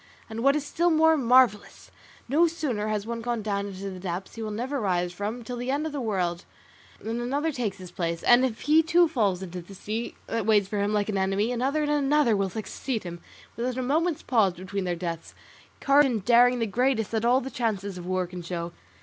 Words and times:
And 0.31 0.39
what 0.43 0.55
is 0.55 0.65
still 0.65 0.89
more 0.89 1.15
marvellous, 1.15 1.91
no 2.27 2.47
sooner 2.47 2.87
has 2.87 3.05
one 3.05 3.21
gone 3.21 3.43
down 3.43 3.67
into 3.67 3.91
the 3.91 3.99
depths 3.99 4.33
he 4.33 4.41
will 4.41 4.49
never 4.49 4.81
rise 4.81 5.13
from 5.13 5.43
till 5.43 5.57
the 5.57 5.69
end 5.69 5.85
of 5.85 5.91
the 5.91 6.01
world, 6.01 6.43
than 6.99 7.21
another 7.21 7.51
takes 7.51 7.77
his 7.77 7.91
place; 7.91 8.23
and 8.23 8.43
if 8.43 8.61
he 8.61 8.81
too 8.81 9.07
falls 9.07 9.43
into 9.43 9.61
the 9.61 9.75
sea 9.75 10.15
that 10.25 10.47
waits 10.47 10.67
for 10.67 10.79
him 10.81 10.91
like 10.91 11.07
an 11.09 11.19
enemy, 11.19 11.51
another 11.51 11.83
and 11.83 11.91
another 11.91 12.35
will 12.35 12.49
succeed 12.49 13.03
him 13.03 13.19
without 13.55 13.77
a 13.77 13.83
moment's 13.83 14.23
pause 14.23 14.53
between 14.53 14.85
their 14.85 14.95
deaths: 14.95 15.35
courage 15.79 16.07
and 16.07 16.25
daring 16.25 16.57
the 16.57 16.65
greatest 16.65 17.11
that 17.11 17.23
all 17.23 17.39
the 17.39 17.51
chances 17.51 17.99
of 17.99 18.07
war 18.07 18.25
can 18.25 18.41
show. 18.41 18.71